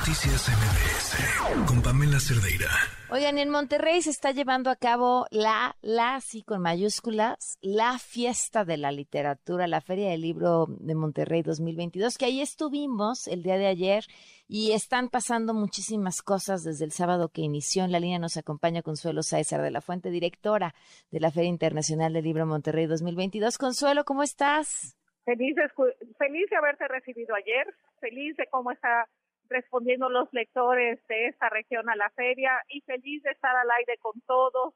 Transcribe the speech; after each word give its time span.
Noticias 0.00 0.48
MBS 0.48 1.68
con 1.68 1.82
Pamela 1.82 2.18
Cerdeira. 2.18 2.70
Oigan, 3.10 3.36
en 3.36 3.50
Monterrey 3.50 4.00
se 4.00 4.08
está 4.08 4.30
llevando 4.30 4.70
a 4.70 4.76
cabo 4.76 5.26
la, 5.30 5.76
la, 5.82 6.18
sí, 6.22 6.42
con 6.42 6.62
mayúsculas, 6.62 7.58
la 7.60 7.98
fiesta 7.98 8.64
de 8.64 8.78
la 8.78 8.92
literatura, 8.92 9.66
la 9.66 9.82
Feria 9.82 10.08
del 10.08 10.22
Libro 10.22 10.64
de 10.68 10.94
Monterrey 10.94 11.42
2022, 11.42 12.16
que 12.16 12.24
ahí 12.24 12.40
estuvimos 12.40 13.28
el 13.28 13.42
día 13.42 13.58
de 13.58 13.66
ayer 13.66 14.04
y 14.48 14.72
están 14.72 15.10
pasando 15.10 15.52
muchísimas 15.52 16.22
cosas 16.22 16.64
desde 16.64 16.86
el 16.86 16.92
sábado 16.92 17.28
que 17.28 17.42
inició. 17.42 17.84
En 17.84 17.92
la 17.92 18.00
línea 18.00 18.18
nos 18.18 18.38
acompaña 18.38 18.80
Consuelo 18.80 19.22
César 19.22 19.60
de 19.60 19.70
la 19.70 19.82
Fuente, 19.82 20.10
directora 20.10 20.74
de 21.10 21.20
la 21.20 21.30
Feria 21.30 21.50
Internacional 21.50 22.14
del 22.14 22.24
Libro 22.24 22.46
Monterrey 22.46 22.86
2022. 22.86 23.58
Consuelo, 23.58 24.04
¿cómo 24.04 24.22
estás? 24.22 24.96
Feliz 25.26 25.54
de, 25.56 25.68
feliz 26.16 26.48
de 26.48 26.56
haberte 26.56 26.88
recibido 26.88 27.34
ayer, 27.34 27.66
feliz 28.00 28.34
de 28.38 28.46
cómo 28.50 28.72
está 28.72 29.06
respondiendo 29.50 30.08
los 30.08 30.32
lectores 30.32 30.98
de 31.08 31.26
esta 31.26 31.48
región 31.50 31.90
a 31.90 31.96
la 31.96 32.08
feria 32.10 32.52
y 32.68 32.80
feliz 32.82 33.22
de 33.22 33.30
estar 33.30 33.54
al 33.54 33.70
aire 33.78 33.98
con 33.98 34.20
todos, 34.22 34.74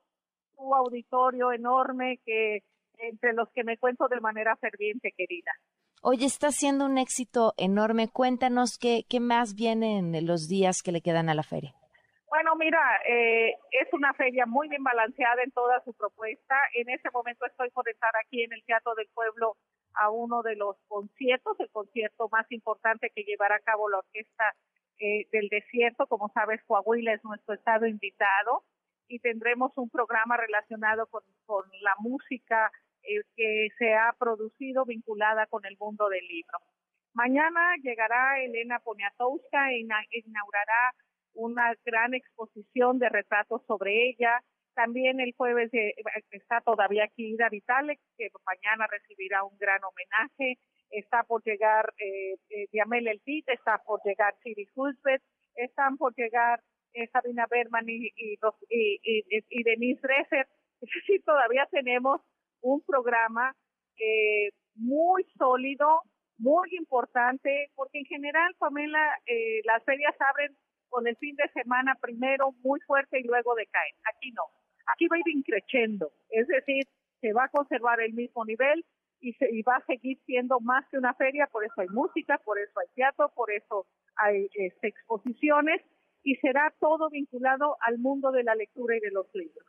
tu 0.57 0.75
auditorio 0.75 1.53
enorme 1.53 2.21
que 2.25 2.63
entre 2.99 3.33
los 3.33 3.49
que 3.51 3.65
me 3.65 3.79
cuento 3.79 4.09
de 4.09 4.21
manera 4.21 4.57
ferviente, 4.57 5.13
querida. 5.17 5.53
Hoy 6.03 6.25
está 6.25 6.51
siendo 6.51 6.85
un 6.85 6.99
éxito 6.99 7.55
enorme. 7.57 8.09
Cuéntanos 8.09 8.79
qué, 8.79 9.05
qué 9.09 9.21
más 9.21 9.55
viene 9.55 9.99
en 9.99 10.27
los 10.27 10.49
días 10.49 10.83
que 10.83 10.93
le 10.93 11.01
quedan 11.01 11.29
a 11.29 11.35
la 11.35 11.43
feria. 11.43 11.75
Bueno, 12.29 12.57
mira, 12.57 12.81
eh, 13.09 13.55
es 13.71 13.93
una 13.93 14.13
feria 14.15 14.45
muy 14.45 14.69
bien 14.69 14.83
balanceada 14.83 15.43
en 15.45 15.53
toda 15.53 15.81
su 15.85 15.95
propuesta. 15.95 16.57
En 16.75 16.91
este 16.91 17.09
momento 17.13 17.47
estoy 17.47 17.71
por 17.71 17.89
estar 17.89 18.11
aquí 18.25 18.43
en 18.43 18.53
el 18.53 18.65
Teatro 18.65 18.95
del 18.97 19.07
Pueblo 19.15 19.57
a 19.95 20.11
uno 20.11 20.43
de 20.43 20.57
los 20.57 20.77
conciertos, 20.89 21.59
el 21.61 21.71
concierto 21.71 22.29
más 22.31 22.51
importante 22.51 23.11
que 23.15 23.23
llevará 23.23 23.57
a 23.57 23.61
cabo 23.61 23.89
la 23.89 23.99
Orquesta 23.99 24.55
eh, 24.99 25.27
del 25.33 25.49
Desierto. 25.49 26.07
Como 26.07 26.31
sabes, 26.35 26.63
Coahuila 26.67 27.13
es 27.13 27.25
nuestro 27.25 27.55
estado 27.55 27.87
invitado 27.87 28.65
y 29.09 29.19
tendremos 29.21 29.73
un 29.77 29.91
programa 29.91 30.37
relacionado 30.37 31.07
con, 31.07 31.23
la 31.83 31.95
música 31.99 32.71
eh, 33.03 33.23
que 33.37 33.69
se 33.79 33.95
ha 33.95 34.15
producido 34.19 34.85
vinculada 34.85 35.47
con 35.47 35.65
el 35.67 35.77
mundo 35.79 36.09
del 36.09 36.27
libro. 36.27 36.59
Mañana 37.13 37.75
llegará 37.83 38.41
Elena 38.43 38.81
Poniatowska 38.81 39.73
e 39.73 39.81
inaugurará 39.81 40.95
una 41.35 41.73
gran 41.85 42.15
exposición 42.15 42.99
de 42.99 43.09
retratos 43.09 43.63
sobre 43.67 44.09
ella. 44.09 44.43
También 44.75 45.21
el 45.21 45.35
jueves 45.37 45.71
está 46.31 46.61
todavía 46.61 47.05
aquí 47.05 47.37
David 47.37 47.65
Alex, 47.69 48.03
que 48.17 48.29
mañana 48.45 48.87
recibirá 48.91 49.45
un 49.45 49.57
gran 49.59 49.81
homenaje. 49.85 50.59
Está 50.91 51.23
por 51.25 51.43
llegar 51.45 51.93
eh, 51.99 52.35
eh 52.51 52.67
Diamel 52.73 53.09
Eltit, 53.09 53.49
está 53.49 53.79
por 53.85 54.01
llegar 54.05 54.35
Siri 54.43 54.69
Husbeth, 54.75 55.23
están 55.55 55.97
por 55.97 56.15
llegar 56.15 56.61
eh, 56.95 57.09
Sabina 57.09 57.47
Berman 57.51 57.89
y, 57.89 58.07
y, 58.17 58.39
y, 58.71 59.63
Denise 59.63 60.01
Dresser. 60.01 60.47
Sí, 61.07 61.19
todavía 61.21 61.67
tenemos 61.71 62.21
un 62.61 62.83
programa 62.83 63.55
eh, 63.99 64.51
muy 64.75 65.25
sólido, 65.39 66.03
muy 66.37 66.69
importante, 66.77 67.71
porque 67.75 68.01
en 68.01 68.05
general, 68.05 68.55
Pamela, 68.59 69.17
eh, 69.27 69.61
las 69.65 69.83
ferias 69.85 70.15
abren 70.21 70.55
con 70.91 71.07
el 71.07 71.17
fin 71.17 71.35
de 71.37 71.49
semana 71.55 71.97
primero 72.01 72.53
muy 72.63 72.81
fuerte 72.81 73.19
y 73.19 73.25
luego 73.25 73.55
decaen. 73.55 73.95
Aquí 74.15 74.31
no. 74.33 74.43
Aquí 74.87 75.07
va 75.09 75.17
a 75.17 75.21
ir 75.21 75.37
increciendo, 75.37 76.13
es 76.31 76.47
decir, 76.49 76.85
se 77.21 77.33
va 77.33 77.45
a 77.45 77.49
conservar 77.49 78.01
el 78.01 78.13
mismo 78.13 78.45
nivel 78.45 78.85
y, 79.21 79.33
se, 79.35 79.47
va 79.67 79.77
a 79.77 79.87
seguir 79.87 80.19
siendo 80.27 80.61
más 80.61 80.85
que 80.91 80.99
una 80.99 81.15
feria, 81.15 81.49
por 81.51 81.65
eso 81.65 81.81
hay 81.81 81.89
música, 81.89 82.39
por 82.45 82.59
eso 82.59 82.79
hay 82.79 82.87
teatro, 82.95 83.33
por 83.35 83.51
eso 83.51 83.87
hay 84.17 84.49
exposiciones 84.83 85.81
y 86.23 86.37
será 86.37 86.75
todo 86.81 87.09
vinculado 87.11 87.77
al 87.81 87.99
mundo 87.99 88.31
de 88.31 88.45
la 88.45 88.55
lectura 88.55 88.97
y 88.97 89.01
de 89.01 89.11
los 89.11 89.27
libros. 89.35 89.65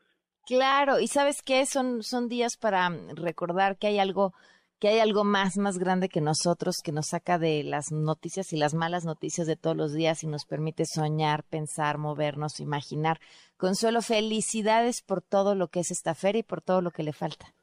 Claro, 0.46 1.00
y 1.00 1.08
sabes 1.08 1.42
qué, 1.42 1.66
son, 1.66 2.04
son 2.04 2.30
días 2.30 2.58
para 2.58 2.90
recordar 3.16 3.78
que 3.78 3.88
hay 3.88 4.00
algo 4.00 4.34
que 4.80 4.90
hay 4.90 5.00
algo 5.00 5.24
más, 5.24 5.58
más 5.58 5.78
grande 5.78 6.10
que 6.10 6.22
nosotros, 6.22 6.82
que 6.84 6.92
nos 6.92 7.08
saca 7.08 7.38
de 7.38 7.64
las 7.64 7.92
noticias 7.92 8.52
y 8.54 8.58
las 8.58 8.74
malas 8.74 9.06
noticias 9.06 9.48
de 9.48 9.56
todos 9.56 9.76
los 9.76 9.94
días 9.94 10.24
y 10.24 10.28
nos 10.28 10.46
permite 10.46 10.86
soñar, 10.86 11.44
pensar, 11.44 11.98
movernos, 11.98 12.60
imaginar. 12.60 13.20
Consuelo, 13.58 14.02
felicidades 14.02 15.02
por 15.02 15.22
todo 15.22 15.56
lo 15.56 15.70
que 15.70 15.80
es 15.80 15.92
esta 15.92 16.14
feria 16.14 16.40
y 16.40 16.44
por 16.44 16.62
todo 16.62 16.82
lo 16.82 16.92
que 16.92 17.04
le 17.04 17.14
falta. 17.14 17.54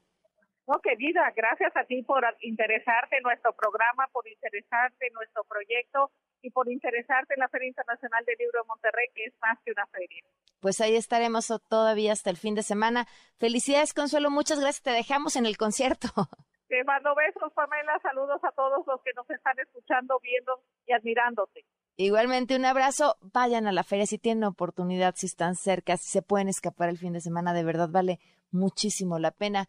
No, 0.67 0.81
querida, 0.81 1.33
gracias 1.37 1.77
a 1.77 1.85
ti 1.85 2.03
por 2.03 2.25
interesarte 2.41 3.17
en 3.17 3.25
nuestro 3.25 3.53
programa, 3.53 4.09
por 4.13 4.27
interesarte 4.29 5.09
en 5.09 5.13
nuestro 5.13 5.45
proyecto 5.45 6.11
y 6.41 6.51
por 6.51 6.71
interesarte 6.71 7.35
en 7.35 7.41
la 7.41 7.49
Feria 7.49 7.69
Internacional 7.69 8.25
del 8.25 8.37
Libro 8.39 8.63
de 8.63 8.69
Monterrey, 8.69 9.09
que 9.15 9.25
es 9.25 9.35
más 9.41 9.59
que 9.65 9.73
una 9.73 9.87
feria. 9.89 10.23
Pues 10.61 10.81
ahí 10.81 10.97
estaremos 10.97 11.53
todavía 11.69 12.13
hasta 12.13 12.31
el 12.31 12.37
fin 12.37 12.55
de 12.55 12.63
semana. 12.63 13.07
Felicidades, 13.39 13.93
Consuelo, 13.93 14.31
muchas 14.31 14.61
gracias. 14.61 14.83
Te 14.83 14.91
dejamos 14.93 15.37
en 15.37 15.47
el 15.47 15.57
concierto. 15.57 16.09
Te 16.73 16.83
mando 16.85 17.15
besos, 17.15 17.53
Pamela. 17.53 18.01
Saludos 18.03 18.43
a 18.43 18.51
todos 18.53 18.83
los 18.87 18.99
que 19.03 19.11
nos 19.15 19.29
están 19.29 19.53
escuchando, 19.59 20.19
viendo 20.23 20.53
y 20.87 20.95
admirándote. 20.95 21.67
Igualmente, 21.99 22.57
un 22.57 22.65
abrazo. 22.65 23.17
Vayan 23.21 23.67
a 23.67 23.73
la 23.73 23.85
feria 23.85 24.07
si 24.07 24.17
tienen 24.17 24.45
oportunidad, 24.45 25.13
si 25.15 25.27
están 25.27 25.55
cerca, 25.55 25.99
si 25.99 26.09
se 26.09 26.23
pueden 26.23 26.49
escapar 26.49 26.89
el 26.89 26.97
fin 26.97 27.13
de 27.13 27.21
semana. 27.21 27.53
De 27.53 27.63
verdad, 27.63 27.91
vale 27.91 28.21
muchísimo 28.53 29.19
la 29.19 29.33
pena. 29.33 29.69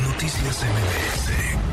Noticias 0.00 0.64
MBS 0.64 1.67